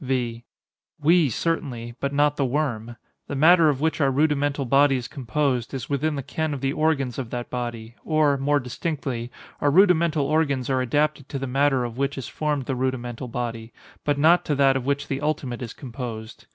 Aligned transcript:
V. 0.03 0.43
We, 0.99 1.29
certainly—but 1.29 2.11
not 2.11 2.35
the 2.35 2.43
worm. 2.43 2.95
The 3.27 3.35
matter 3.35 3.69
of 3.69 3.81
which 3.81 4.01
our 4.01 4.09
rudimental 4.09 4.65
body 4.65 4.95
is 4.95 5.07
composed, 5.07 5.75
is 5.75 5.91
within 5.91 6.15
the 6.15 6.23
ken 6.23 6.55
of 6.55 6.61
the 6.61 6.73
organs 6.73 7.19
of 7.19 7.29
that 7.29 7.51
body; 7.51 7.93
or, 8.03 8.35
more 8.39 8.59
distinctly, 8.59 9.31
our 9.59 9.69
rudimental 9.69 10.25
organs 10.25 10.71
are 10.71 10.81
adapted 10.81 11.29
to 11.29 11.37
the 11.37 11.45
matter 11.45 11.83
of 11.83 11.99
which 11.99 12.17
is 12.17 12.27
formed 12.27 12.65
the 12.65 12.73
rudimental 12.73 13.27
body; 13.27 13.73
but 14.03 14.17
not 14.17 14.43
to 14.45 14.55
that 14.55 14.75
of 14.75 14.87
which 14.87 15.07
the 15.07 15.21
ultimate 15.21 15.61
is 15.61 15.71
composed. 15.73 16.47